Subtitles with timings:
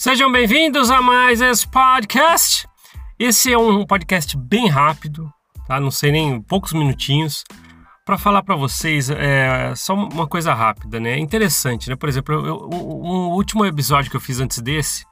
[0.00, 2.66] Sejam bem-vindos a mais esse podcast.
[3.18, 5.30] Esse é um podcast bem rápido,
[5.68, 5.78] tá?
[5.78, 7.44] Não sei nem poucos minutinhos
[8.06, 11.10] para falar para vocês é, só uma coisa rápida, né?
[11.10, 11.96] É interessante, né?
[11.96, 15.04] Por exemplo, eu, um, um último episódio que eu fiz antes desse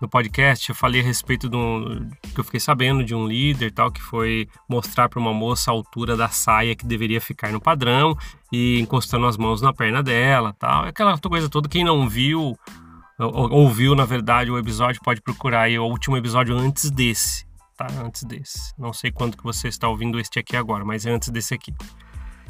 [0.00, 3.90] no podcast, eu falei a respeito do que eu fiquei sabendo de um líder tal
[3.90, 8.16] que foi mostrar para uma moça a altura da saia que deveria ficar no padrão
[8.52, 10.84] e encostando as mãos na perna dela, tal.
[10.84, 12.56] Aquela coisa toda quem não viu
[13.26, 17.44] ouviu, na verdade, o episódio, pode procurar aí o último episódio antes desse,
[17.76, 17.86] tá?
[18.04, 18.72] Antes desse.
[18.78, 21.72] Não sei quando que você está ouvindo este aqui agora, mas é antes desse aqui.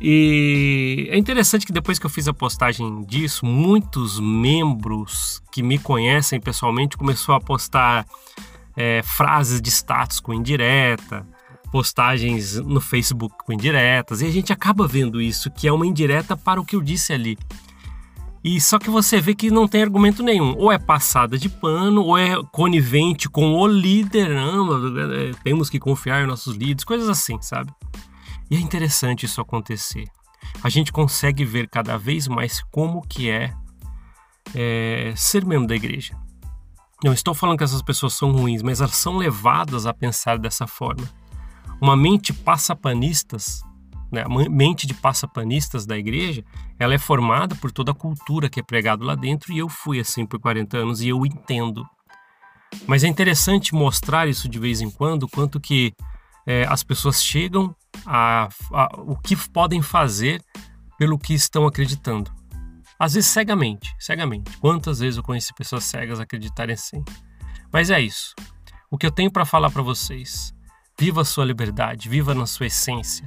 [0.00, 5.78] E é interessante que depois que eu fiz a postagem disso, muitos membros que me
[5.78, 8.04] conhecem pessoalmente começou a postar
[8.76, 11.26] é, frases de status com indireta,
[11.70, 16.36] postagens no Facebook com indiretas, e a gente acaba vendo isso, que é uma indireta
[16.36, 17.38] para o que eu disse ali.
[18.44, 20.54] E só que você vê que não tem argumento nenhum.
[20.58, 24.28] Ou é passada de pano, ou é conivente com o líder.
[24.28, 27.72] Não, é, temos que confiar em nossos líderes, coisas assim, sabe?
[28.50, 30.04] E é interessante isso acontecer.
[30.62, 33.54] A gente consegue ver cada vez mais como que é,
[34.54, 36.14] é ser membro da igreja.
[37.02, 40.66] Não estou falando que essas pessoas são ruins, mas elas são levadas a pensar dessa
[40.66, 41.08] forma.
[41.80, 43.62] Uma mente passapanistas
[44.14, 46.44] né, a mente de passapanistas da igreja,
[46.78, 50.00] ela é formada por toda a cultura que é pregado lá dentro e eu fui
[50.00, 51.84] assim por 40 anos e eu entendo.
[52.86, 55.92] Mas é interessante mostrar isso de vez em quando, quanto que
[56.46, 57.74] é, as pessoas chegam
[58.06, 60.42] a, a, o que podem fazer
[60.98, 62.30] pelo que estão acreditando.
[62.98, 64.56] Às vezes cegamente, cegamente.
[64.58, 67.02] Quantas vezes eu conheci pessoas cegas acreditarem assim?
[67.72, 68.34] Mas é isso.
[68.90, 70.54] O que eu tenho para falar para vocês.
[70.98, 73.26] Viva a sua liberdade, viva na sua essência.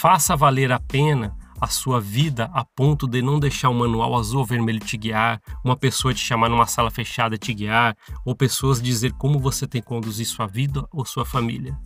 [0.00, 4.40] Faça valer a pena a sua vida a ponto de não deixar o manual azul
[4.40, 8.82] ou vermelho te guiar, uma pessoa te chamar numa sala fechada te guiar, ou pessoas
[8.82, 11.78] dizer como você tem que conduzir sua vida ou sua família.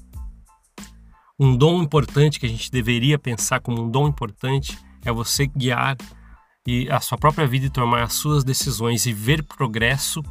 [1.39, 5.97] Um dom importante que a gente deveria pensar como um dom importante é você guiar
[6.67, 10.23] e a sua própria vida e tomar as suas decisões e ver progresso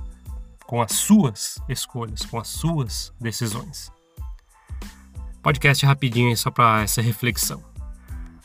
[0.65, 3.91] com as suas escolhas, com as suas decisões.
[5.41, 7.63] Podcast rapidinho aí só para essa reflexão.